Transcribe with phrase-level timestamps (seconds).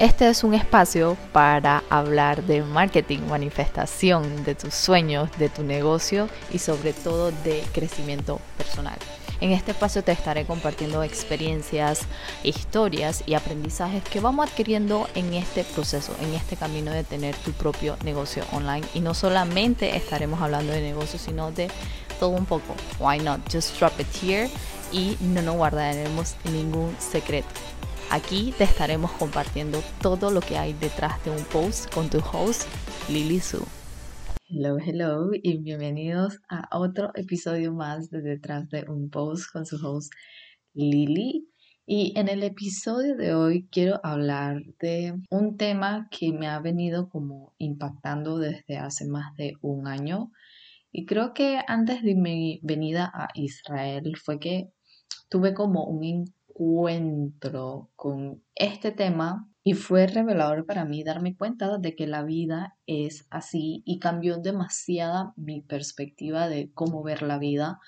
[0.00, 6.30] Este es un espacio para hablar de marketing, manifestación de tus sueños, de tu negocio
[6.50, 8.96] y sobre todo de crecimiento personal.
[9.42, 12.06] En este espacio te estaré compartiendo experiencias,
[12.42, 17.52] historias y aprendizajes que vamos adquiriendo en este proceso, en este camino de tener tu
[17.52, 18.86] propio negocio online.
[18.94, 21.68] Y no solamente estaremos hablando de negocios, sino de
[22.18, 22.74] todo un poco.
[22.98, 23.40] Why not?
[23.52, 24.48] Just drop it here
[24.92, 27.50] y no nos guardaremos ningún secreto.
[28.12, 32.62] Aquí te estaremos compartiendo todo lo que hay detrás de un post con tu host,
[33.08, 33.64] Lily Su.
[34.48, 39.76] Hello, hello y bienvenidos a otro episodio más de Detrás de un post con su
[39.76, 40.12] host,
[40.74, 41.46] Lily.
[41.86, 47.08] Y en el episodio de hoy quiero hablar de un tema que me ha venido
[47.08, 50.32] como impactando desde hace más de un año.
[50.90, 54.72] Y creo que antes de mi venida a Israel fue que
[55.28, 56.24] tuve como un
[56.60, 62.76] encuentro con este tema y fue revelador para mí darme cuenta de que la vida
[62.86, 67.78] es así y cambió demasiada mi perspectiva de cómo ver la vida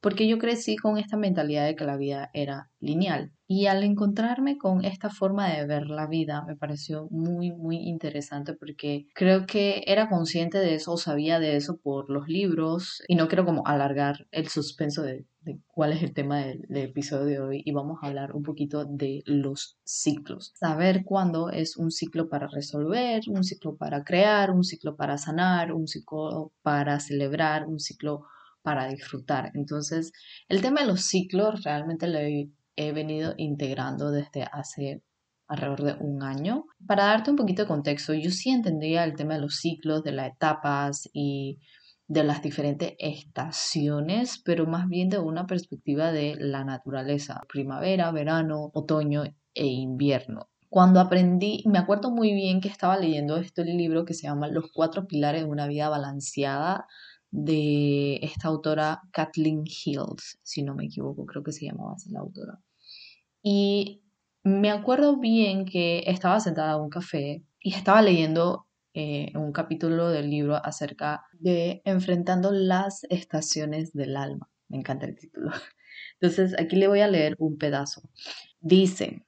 [0.00, 3.32] porque yo crecí con esta mentalidad de que la vida era lineal.
[3.46, 8.54] Y al encontrarme con esta forma de ver la vida, me pareció muy, muy interesante
[8.54, 13.14] porque creo que era consciente de eso o sabía de eso por los libros y
[13.14, 15.24] no quiero como alargar el suspenso de,
[15.66, 19.22] cuál es el tema del, episodio de hoy y vamos a hablar un poquito de
[19.26, 20.52] los ciclos.
[20.54, 25.72] Saber cuándo es un ciclo para resolver, un ciclo para crear, un ciclo para sanar,
[25.72, 28.26] un ciclo para celebrar, un ciclo
[28.62, 29.50] para disfrutar.
[29.54, 30.12] Entonces,
[30.48, 32.48] el tema de los ciclos realmente lo he,
[32.92, 35.02] venido integrando desde hace
[35.46, 36.64] alrededor de un año.
[36.86, 40.12] Para darte un poquito de contexto, yo sí entendía el tema de los ciclos, de
[40.12, 41.58] las etapas y
[42.12, 48.70] de las diferentes estaciones, pero más bien de una perspectiva de la naturaleza, primavera, verano,
[48.74, 50.50] otoño e invierno.
[50.68, 54.70] Cuando aprendí, me acuerdo muy bien que estaba leyendo este libro que se llama Los
[54.74, 56.86] cuatro pilares de una vida balanceada
[57.30, 62.20] de esta autora Kathleen Hills, si no me equivoco, creo que se llamaba así la
[62.20, 62.60] autora.
[63.42, 64.02] Y
[64.44, 70.10] me acuerdo bien que estaba sentada en un café y estaba leyendo eh, un capítulo
[70.10, 74.50] del libro acerca de enfrentando las estaciones del alma.
[74.68, 75.50] Me encanta el título.
[76.20, 78.02] Entonces, aquí le voy a leer un pedazo.
[78.60, 79.26] Dice,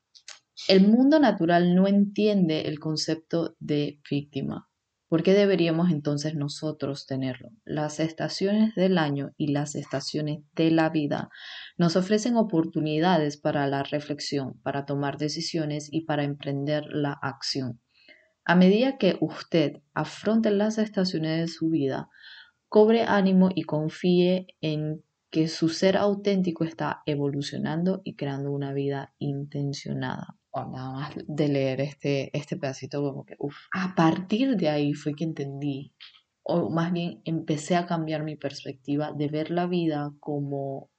[0.68, 4.68] el mundo natural no entiende el concepto de víctima.
[5.08, 7.50] ¿Por qué deberíamos entonces nosotros tenerlo?
[7.64, 11.28] Las estaciones del año y las estaciones de la vida
[11.76, 17.80] nos ofrecen oportunidades para la reflexión, para tomar decisiones y para emprender la acción.
[18.44, 22.08] A medida que usted afronte las estaciones de su vida,
[22.68, 29.14] cobre ánimo y confíe en que su ser auténtico está evolucionando y creando una vida
[29.18, 34.94] intencionada nada más de leer este, este pedacito, como que, uff, a partir de ahí
[34.94, 35.92] fue que entendí,
[36.42, 40.90] o más bien empecé a cambiar mi perspectiva de ver la vida como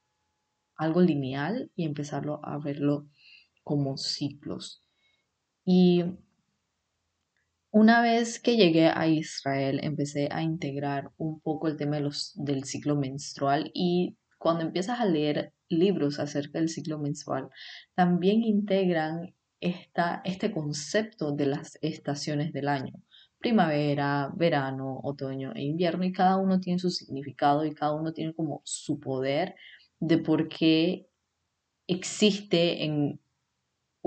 [0.76, 3.08] algo lineal y empezarlo a verlo
[3.62, 4.84] como ciclos.
[5.64, 6.04] Y
[7.76, 12.32] una vez que llegué a Israel, empecé a integrar un poco el tema de los,
[12.34, 17.50] del ciclo menstrual y cuando empiezas a leer libros acerca del ciclo menstrual,
[17.94, 22.94] también integran este concepto de las estaciones del año.
[23.40, 28.32] Primavera, verano, otoño e invierno y cada uno tiene su significado y cada uno tiene
[28.32, 29.54] como su poder
[30.00, 31.10] de por qué
[31.86, 33.20] existe en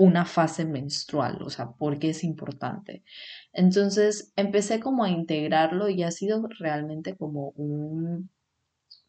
[0.00, 3.04] una fase menstrual, o sea, por qué es importante.
[3.52, 8.30] Entonces empecé como a integrarlo y ha sido realmente como un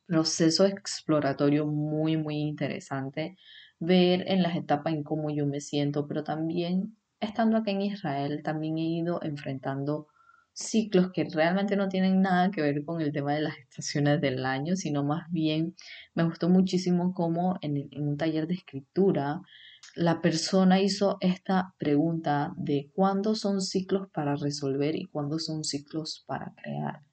[0.06, 3.38] proceso exploratorio muy, muy interesante
[3.80, 8.44] ver en las etapas en cómo yo me siento, pero también estando aquí en Israel,
[8.44, 10.08] también he ido enfrentando
[10.52, 14.46] ciclos que realmente no tienen nada que ver con el tema de las estaciones del
[14.46, 15.74] año, sino más bien
[16.16, 19.42] me gustó muchísimo cómo en un taller de escritura
[19.96, 26.24] la persona hizo esta pregunta de cuándo son ciclos para resolver y cuándo son ciclos
[26.28, 27.04] para crear.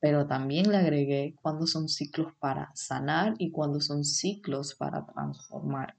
[0.00, 5.96] Pero también le agregué cuándo son ciclos para sanar y cuándo son ciclos para transformar.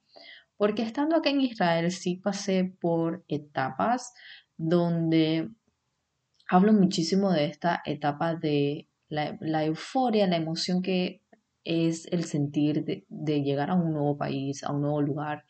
[0.57, 4.13] Porque estando acá en Israel sí pasé por etapas
[4.57, 5.49] donde
[6.49, 11.21] hablo muchísimo de esta etapa de la, euforia, la emoción que
[11.63, 15.43] es el sentir de, de, llegar a un nuevo país, a un nuevo lugar.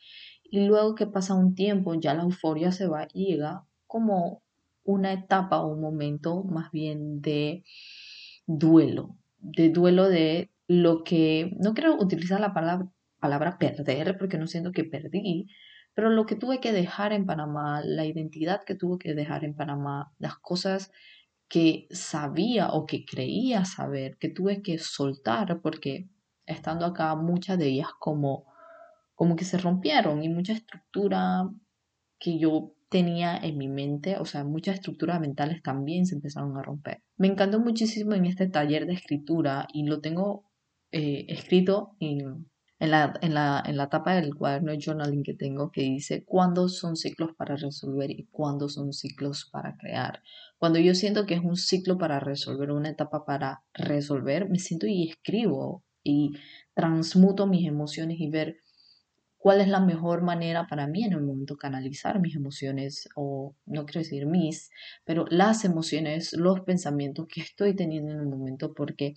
[0.49, 4.41] Y luego que pasa un tiempo, ya la euforia se va y llega como
[4.83, 7.63] una etapa o un momento más bien de
[8.45, 12.89] duelo, de duelo de lo que, no quiero utilizar la palabra,
[13.19, 15.47] palabra perder, porque no siento que perdí,
[15.93, 19.55] Pero lo que tuve que dejar en Panamá, la identidad que tuve que dejar en
[19.55, 20.91] Panamá, las cosas
[21.49, 26.09] que sabía o que creía saber, que tuve que soltar porque
[26.45, 28.45] estando acá muchas de ellas como,
[29.17, 31.49] como que se rompieron y mucha estructura
[32.19, 36.61] que yo tenía en mi mente, o sea, muchas estructuras mentales también se empezaron a
[36.61, 37.01] romper.
[37.17, 40.45] Me encantó muchísimo en este taller de escritura y lo tengo
[40.91, 42.45] eh, escrito en,
[42.79, 46.69] la, en, la, en la tapa del cuaderno de journaling que tengo que dice cuándo
[46.69, 50.21] son ciclos para resolver y cuándo son ciclos para crear.
[50.59, 54.85] Cuando yo siento que es un ciclo para resolver, una etapa para resolver, me siento
[54.85, 56.33] y escribo y
[56.75, 58.57] transmuto mis emociones y ver
[59.37, 63.85] cuál es la mejor manera para mí en el momento canalizar mis emociones, o no
[63.85, 64.69] quiero decir mis,
[65.05, 69.15] pero las emociones, los pensamientos que estoy teniendo en el momento, porque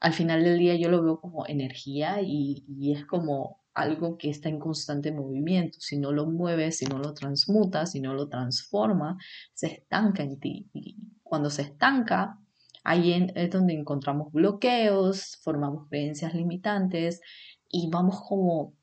[0.00, 4.48] al final del día yo lo veo como energía y, es como algo que está
[4.48, 5.78] en constante movimiento.
[5.80, 9.18] Si no lo mueves, si no lo transmutas, si no lo transforma,
[9.54, 10.68] se estanca en ti.
[10.72, 12.38] Y cuando se estanca,
[12.84, 17.20] ahí es donde encontramos bloqueos, formamos creencias limitantes
[17.68, 18.74] y vamos como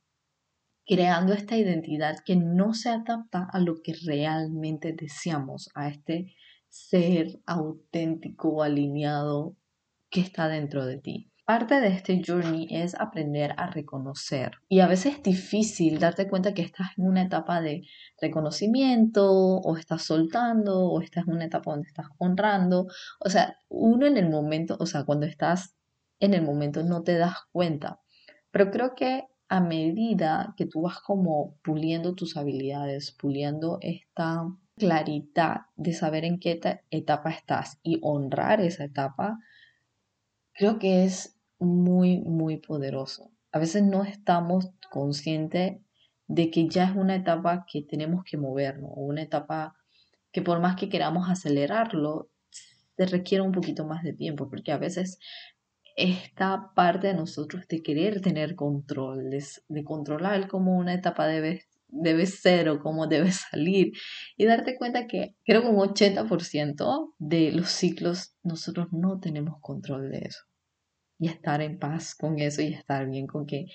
[0.86, 6.36] creando esta identidad que no se adapta a lo que realmente deseamos, a este
[6.70, 9.56] ser auténtico alineado
[10.10, 11.32] que está dentro de ti.
[11.46, 14.54] Parte de este journey es aprender a reconocer.
[14.68, 17.84] Y a veces es difícil darte cuenta que estás en una etapa de
[18.20, 22.88] reconocimiento o estás soltando o estás en una etapa donde estás honrando.
[23.20, 25.76] O sea, uno en el momento, o sea, cuando estás
[26.20, 28.00] en el momento no te das cuenta.
[28.50, 34.44] Pero creo que a medida que tú vas como puliendo tus habilidades, puliendo esta
[34.76, 36.60] claridad de saber en qué
[36.90, 39.40] etapa estás y honrar esa etapa,
[40.54, 43.32] creo que es muy, muy poderoso.
[43.52, 45.78] A veces no estamos conscientes
[46.28, 49.76] de que ya es una etapa que tenemos que movernos, o una etapa
[50.32, 52.30] que por más que queramos acelerarlo,
[52.98, 55.20] se requiere un poquito más de tiempo, porque a veces
[55.96, 62.26] esta parte de nosotros de querer tener control, de, controlar cómo una etapa debe, debe
[62.26, 63.94] ser o cómo debe salir
[64.36, 70.12] y darte cuenta que creo que un 80% de los ciclos nosotros no tenemos control
[70.12, 70.42] de eso.
[71.18, 73.68] Y estar en paz con eso y estar bien con que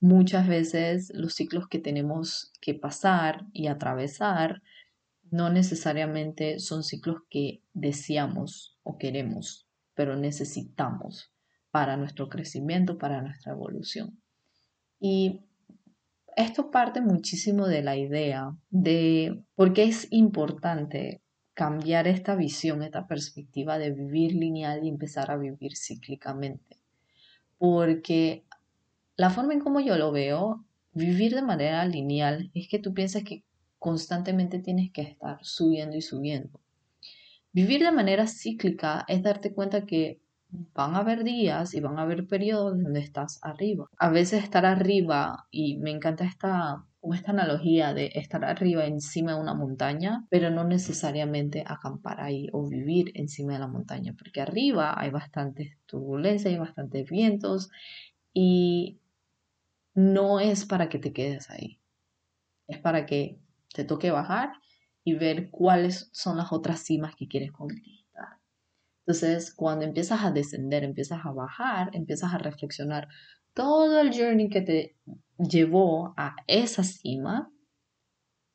[0.00, 4.60] muchas veces los ciclos que tenemos que pasar y atravesar
[5.30, 11.33] no necesariamente son ciclos que deseamos o queremos, pero necesitamos
[11.74, 14.22] para nuestro crecimiento, para nuestra evolución.
[15.00, 15.40] Y
[16.36, 21.20] esto parte muchísimo de la idea de por qué es importante
[21.52, 26.78] cambiar esta visión, esta perspectiva de vivir lineal y empezar a vivir cíclicamente.
[27.58, 28.44] Porque
[29.16, 33.24] la forma en como yo lo veo, vivir de manera lineal es que tú piensas
[33.24, 33.42] que
[33.80, 36.60] constantemente tienes que estar subiendo y subiendo.
[37.50, 40.20] Vivir de manera cíclica es darte cuenta que
[40.74, 43.88] van a haber días y van a haber periodos donde estás arriba.
[43.98, 49.40] A veces estar arriba, y me encanta esta, esta analogía de estar arriba encima de
[49.40, 54.94] una montaña, pero no necesariamente acampar ahí o vivir encima de la montaña, porque arriba
[54.98, 57.70] hay bastantes turbulencias, hay bastantes vientos
[58.32, 58.98] y
[59.94, 61.80] no es para que te quedes ahí,
[62.68, 63.38] es para que
[63.72, 64.52] te toque bajar
[65.04, 68.03] y ver cuáles son las otras cimas que quieres cumplir.
[69.06, 73.08] Entonces, cuando empiezas a descender, empiezas a bajar, empiezas a reflexionar
[73.52, 74.96] todo el journey que te
[75.38, 77.52] llevó a esa cima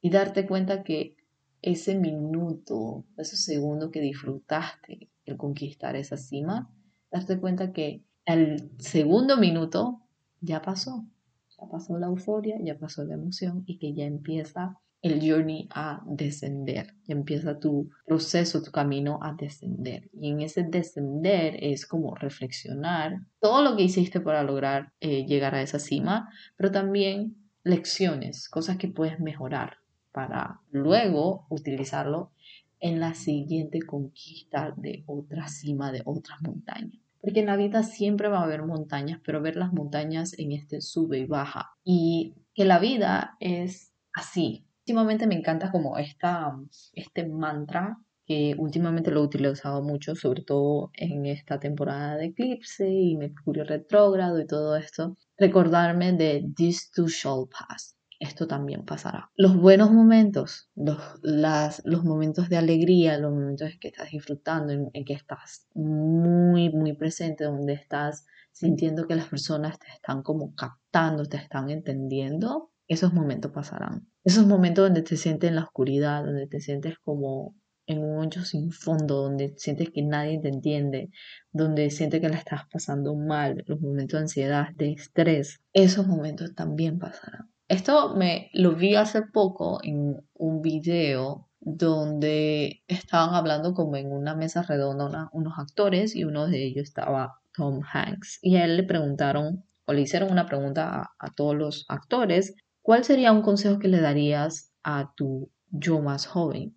[0.02, 1.16] y darte cuenta que
[1.62, 6.74] ese minuto, ese segundo que disfrutaste el conquistar esa cima,
[7.12, 10.02] darte cuenta que el segundo minuto
[10.42, 11.06] ya pasó,
[11.60, 16.02] ya pasó la euforia, ya pasó la emoción y que ya empieza el journey a
[16.06, 16.94] descender.
[17.08, 20.10] Empieza tu proceso, tu camino a descender.
[20.14, 25.56] Y en ese descender es como reflexionar todo lo que hiciste para lograr eh, llegar
[25.56, 29.78] a esa cima, pero también lecciones, cosas que puedes mejorar
[30.12, 32.32] para luego utilizarlo
[32.80, 37.00] en la siguiente conquista de otra cima, de otras montañas.
[37.22, 40.80] Porque en la vida siempre va a haber montañas, pero ver las montañas en este
[40.80, 41.72] sube y baja.
[41.84, 46.52] Y que la vida es así, últimamente me encanta como esta,
[46.94, 52.90] este mantra que últimamente lo he utilizado mucho, sobre todo en esta temporada de eclipse
[52.90, 57.96] y Mercurio retrógrado y todo esto, recordarme de This too shall pass.
[58.20, 59.30] Esto también pasará.
[59.36, 64.74] Los buenos momentos, los, las, los momentos de alegría, los momentos en que estás disfrutando,
[64.74, 70.24] en, en que estás muy, muy presente, donde estás sintiendo que las personas te están
[70.24, 74.08] como captando, te están entendiendo, esos momentos pasarán.
[74.30, 77.56] Esos momentos donde te sientes en la oscuridad, donde te sientes como
[77.88, 81.10] en un hoyo sin fondo, donde sientes que nadie te entiende,
[81.52, 86.54] donde sientes que la estás pasando mal, los momentos de ansiedad, de estrés, esos momentos
[86.54, 87.50] también pasarán.
[87.68, 94.36] Esto me lo vi hace poco en un video donde estaban hablando como en una
[94.36, 98.84] mesa redonda unos actores y uno de ellos estaba Tom Hanks y a él le
[98.84, 102.54] preguntaron o le hicieron una pregunta a, todos los actores,
[102.90, 106.76] ¿cuál sería un consejo que le darías a tu yo más joven?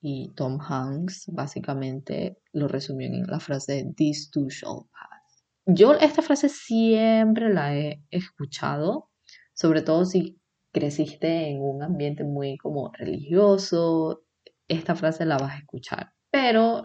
[0.00, 5.44] Y Tom Hanks básicamente lo resumió en la frase This too shall pass.
[5.66, 9.10] Yo esta frase siempre la he escuchado,
[9.52, 14.22] sobre todo si creciste en un ambiente muy como religioso,
[14.68, 16.12] esta frase la vas a escuchar.
[16.30, 16.84] Pero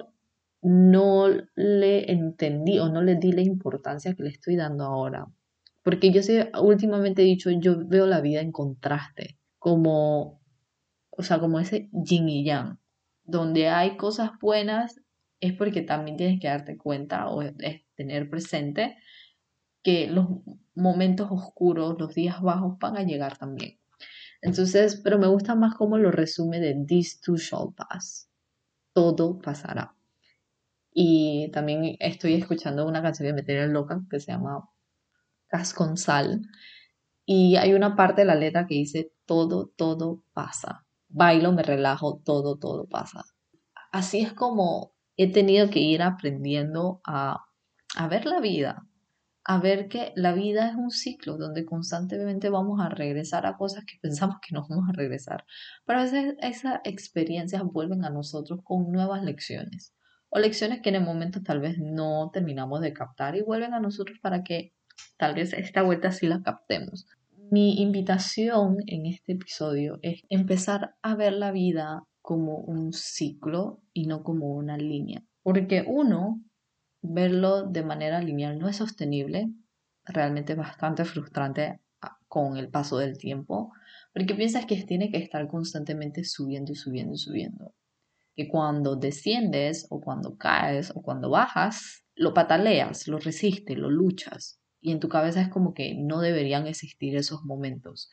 [0.63, 5.27] no le entendí o no le di la importancia que le estoy dando ahora.
[5.84, 10.42] Porque yo sé, últimamente he dicho, yo veo la vida en contraste, como,
[11.10, 12.80] o sea, como ese yin y yang,
[13.24, 15.02] donde hay cosas buenas
[15.40, 17.44] es porque también tienes que darte cuenta o
[17.96, 18.96] tener presente
[19.84, 20.28] que los
[20.74, 23.78] momentos oscuros, los días bajos van a llegar también.
[24.42, 28.30] Entonces, pero me gusta más cómo lo resume de This too shall pass.
[28.94, 29.96] Todo pasará.
[30.94, 34.70] Y también estoy escuchando una canción de Meteria Loca que se llama
[35.74, 36.41] con sal.
[37.25, 40.86] Y hay una parte de la letra que dice, todo, todo pasa.
[41.07, 43.24] Bailo, me relajo, todo, todo pasa.
[43.91, 47.45] Así es como he tenido que ir aprendiendo a,
[47.95, 48.88] a ver la vida,
[49.45, 53.86] a ver que la vida es un ciclo donde constantemente vamos a regresar a cosas
[53.86, 55.45] que pensamos que no vamos a regresar.
[55.86, 59.93] Pero a veces esas experiencias vuelven a nosotros con nuevas lecciones
[60.29, 63.79] o lecciones que en el momento tal vez no terminamos de captar y vuelven a
[63.79, 64.74] nosotros para que
[65.18, 67.06] tal vez esta vuelta sí la captemos.
[67.52, 74.08] Mi invitación en este episodio es empezar a ver la vida como un ciclo y
[74.08, 75.24] no como una línea.
[75.44, 76.42] Porque uno,
[77.02, 79.52] verlo de manera lineal no es sostenible,
[80.04, 83.72] realmente bastante frustrante ah, con el paso del tiempo,
[84.14, 87.76] porque piensas que tiene que estar constantemente subiendo y subiendo y subiendo.
[88.36, 94.60] Que cuando desciendes o cuando caes o cuando bajas, lo pataleas, lo resistes, lo luchas
[94.84, 98.12] y en tu cabeza es como que no deberían existir esos momentos.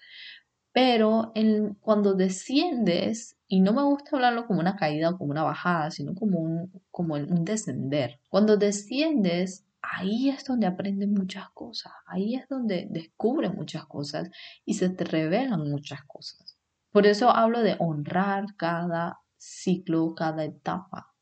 [0.73, 1.33] Pero
[1.81, 6.15] cuando desciendes, y no me gusta hablarlo como una caída o como una bajada, sino
[6.15, 8.21] como un, como un descender.
[8.29, 14.31] Cuando desciendes, ahí es donde aprendes muchas cosas, ahí es donde descubres muchas cosas
[14.65, 16.57] y se te revelan muchas cosas.
[16.93, 21.15] Por eso hablo de honrar cada ciclo, cada etapa,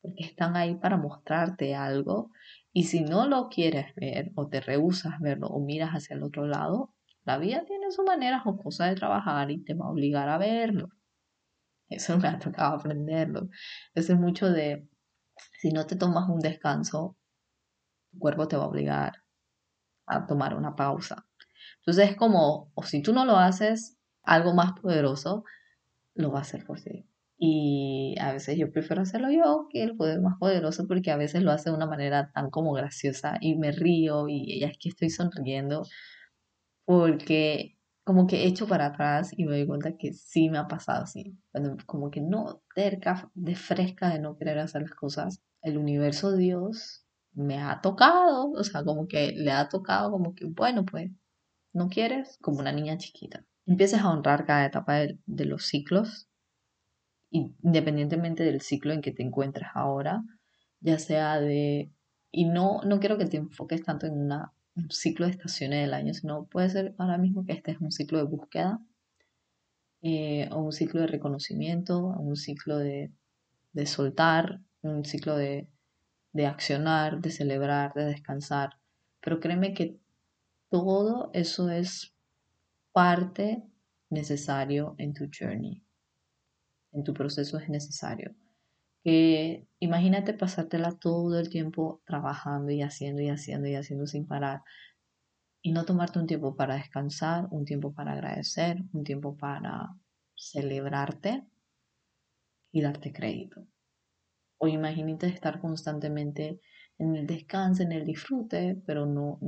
[0.00, 2.32] porque están ahí para mostrarte algo
[2.74, 6.44] y si no lo quieres ver o te rehusas verlo o miras hacia el otro
[6.44, 6.92] lado,
[7.24, 10.88] la vida tiene su manera jocosa de trabajar y te va a obligar a verlo.
[11.88, 13.48] Eso me ha tocado aprenderlo.
[13.94, 14.88] Eso es mucho de,
[15.60, 17.16] si no te tomas un descanso,
[18.10, 19.22] tu cuerpo te va a obligar
[20.06, 21.28] a tomar una pausa.
[21.78, 25.44] Entonces es como, o si tú no lo haces, algo más poderoso
[26.14, 27.06] lo va a hacer por ti.
[27.46, 31.42] Y a veces yo prefiero hacerlo yo que el poder más poderoso porque a veces
[31.42, 34.88] lo hace de una manera tan como graciosa y me río y ya es que
[34.88, 35.84] estoy sonriendo
[36.86, 41.02] porque como que echo para atrás y me doy cuenta que sí me ha pasado
[41.04, 41.38] así.
[41.86, 45.42] como que no terca, de fresca de no querer hacer las cosas.
[45.60, 50.46] El universo Dios me ha tocado, o sea, como que le ha tocado como que,
[50.46, 51.10] bueno, pues,
[51.74, 53.44] no quieres, como una niña chiquita.
[53.66, 56.28] Empiezas a honrar cada etapa de los ciclos
[57.34, 60.22] independientemente del ciclo en que te encuentres ahora,
[60.80, 61.90] ya sea de,
[62.30, 65.94] y no, no quiero que te enfoques tanto en una, un ciclo de estaciones del
[65.94, 68.80] año, sino puede ser ahora mismo que este es un ciclo de búsqueda,
[70.02, 73.10] eh, o un ciclo de reconocimiento, o un ciclo de,
[73.72, 75.68] de soltar, un ciclo de,
[76.32, 78.78] de accionar, de celebrar, de descansar.
[79.20, 79.98] Pero créeme que
[80.70, 82.14] todo eso es
[82.92, 83.64] parte
[84.08, 85.83] necesario en tu journey
[86.94, 88.34] en tu proceso es necesario.
[89.02, 94.62] Que imagínate pasártela todo el tiempo trabajando y haciendo y haciendo y haciendo sin parar
[95.60, 99.94] y no tomarte un tiempo para descansar, un tiempo para agradecer, un tiempo para
[100.36, 101.42] celebrarte
[102.70, 103.66] y darte crédito.
[104.58, 106.60] O imagínate estar constantemente
[106.98, 109.38] en el descanso, en el disfrute, pero no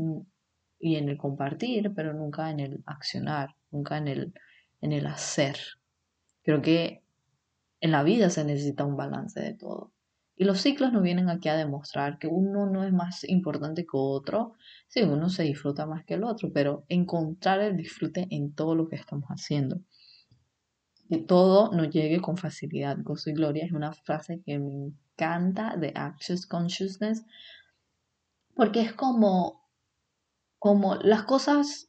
[0.79, 4.35] y en el compartir, pero nunca en el accionar, nunca en el
[4.81, 5.59] en el hacer.
[6.43, 7.03] Creo que
[7.87, 9.93] en la vida se necesita un balance de todo.
[10.37, 13.93] Y los ciclos no vienen aquí a demostrar que uno no es más importante que
[13.93, 14.53] otro,
[14.87, 18.89] sí, uno se disfruta más que el otro, pero encontrar el disfrute en todo lo
[18.89, 19.81] que estamos haciendo.
[21.09, 22.99] Que todo nos llegue con facilidad.
[23.01, 27.25] Gozo y gloria es una frase que me encanta de Access Consciousness,
[28.55, 29.71] porque es como,
[30.59, 31.89] como las cosas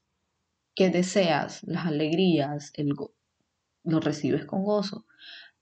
[0.74, 2.94] que deseas, las alegrías, el,
[3.84, 5.07] lo recibes con gozo.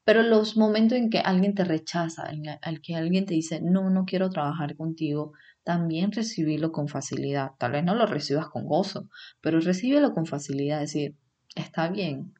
[0.05, 3.89] Pero los momentos en que alguien te rechaza, en el que alguien te dice, no,
[3.89, 5.33] no quiero trabajar contigo,
[5.63, 7.51] también recibirlo con facilidad.
[7.57, 9.09] Tal vez no lo recibas con gozo,
[9.41, 10.79] pero recíbelo con facilidad.
[10.79, 11.15] Decir,
[11.55, 12.35] está bien.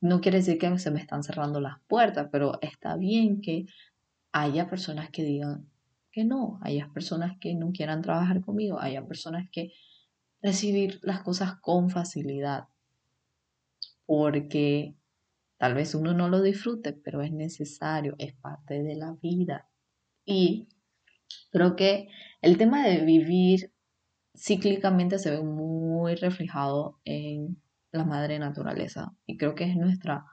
[0.00, 3.64] No quiere decir que se me están cerrando las puertas, pero está bien que
[4.32, 5.70] haya personas que digan
[6.14, 9.72] que no, haya personas que no quieran trabajar conmigo, haya personas que
[10.40, 12.68] recibir las cosas con facilidad.
[14.06, 14.94] Porque
[15.58, 19.68] Tal vez uno no lo disfrute, pero es necesario, es parte de la vida.
[20.24, 20.68] Y
[21.50, 22.08] creo que
[22.42, 23.72] el tema de vivir
[24.36, 29.12] cíclicamente se ve muy reflejado en la madre naturaleza.
[29.26, 30.26] Y creo que es nuestra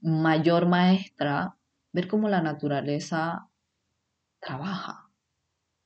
[0.00, 1.56] mayor maestra
[1.92, 3.48] ver cómo la naturaleza
[4.40, 5.10] trabaja,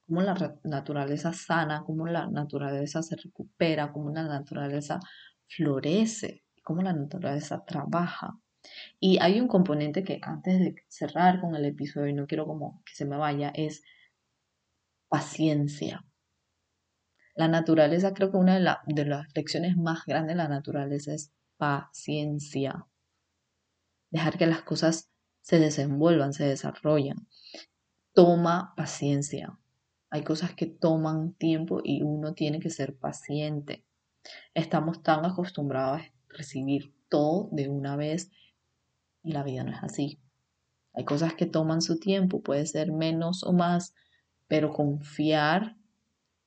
[0.06, 5.00] cómo la naturaleza sana, cómo la naturaleza se recupera, cómo la naturaleza
[5.48, 8.38] florece, cómo la naturaleza trabaja.
[9.00, 12.82] Y hay un componente que antes de cerrar con el episodio, y no quiero como
[12.84, 13.82] que se me vaya, es
[15.08, 16.04] paciencia.
[17.34, 21.32] La naturaleza, creo que una de, de las lecciones más grandes de la naturaleza es
[21.56, 22.86] paciencia.
[24.10, 27.26] Dejar que las cosas se desenvuelvan, se desarrollan.
[28.12, 29.58] Toma paciencia.
[30.10, 33.84] Hay cosas que toman tiempo y uno tiene que ser paciente.
[34.54, 38.30] Estamos tan acostumbrados a recibir todo de una vez
[39.22, 40.20] y la vida no es así.
[40.94, 43.94] Hay cosas que toman su tiempo, puede ser menos o más,
[44.46, 45.76] pero confiar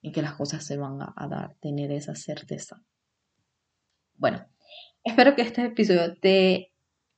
[0.01, 2.83] en que las cosas se van a, dar, tener esa certeza.
[4.15, 4.45] Bueno,
[5.03, 6.71] espero que este episodio te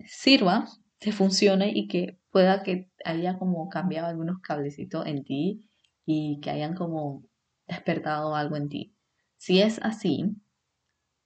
[0.05, 0.67] sirva,
[0.99, 5.70] te funcione y que pueda que haya como cambiado algunos cablecitos en ti
[6.05, 7.24] y que hayan como
[7.67, 8.96] despertado algo en ti.
[9.35, 10.35] Si es así,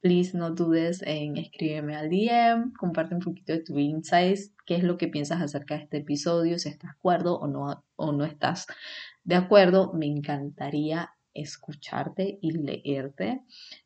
[0.02, 4.84] please no dudes en escribirme al DM, comparte un poquito de tu insights, qué es
[4.84, 8.26] lo que piensas acerca de este episodio, si estás de acuerdo o no, o no
[8.26, 8.66] estás
[9.24, 9.94] de acuerdo.
[9.94, 13.42] Me encantaría escucharte y leerte.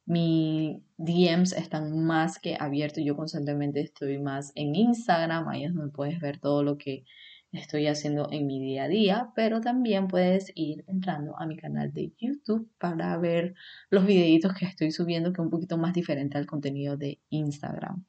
[0.05, 3.03] Mis DMs están más que abiertos.
[3.05, 7.05] Yo constantemente estoy más en Instagram, ahí es donde puedes ver todo lo que
[7.57, 11.93] estoy haciendo en mi día a día, pero también puedes ir entrando a mi canal
[11.93, 13.55] de YouTube para ver
[13.89, 18.05] los videitos que estoy subiendo, que es un poquito más diferente al contenido de Instagram.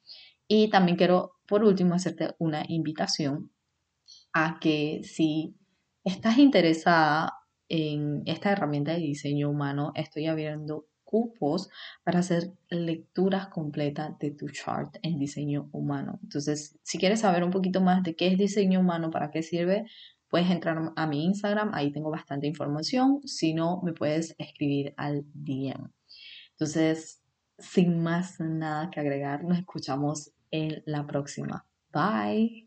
[0.48, 3.50] Y también quiero, por último, hacerte una invitación
[4.32, 5.56] a que si
[6.04, 7.32] estás interesada
[7.68, 11.70] en esta herramienta de diseño humano, estoy abriendo cupos
[12.04, 16.18] para hacer lecturas completas de tu chart en diseño humano.
[16.22, 19.86] Entonces, si quieres saber un poquito más de qué es diseño humano, para qué sirve,
[20.28, 23.20] puedes entrar a mi Instagram, ahí tengo bastante información.
[23.24, 25.90] Si no, me puedes escribir al DM.
[26.50, 27.22] Entonces,
[27.58, 31.64] sin más nada que agregar, nos escuchamos en la próxima.
[31.92, 32.65] Bye.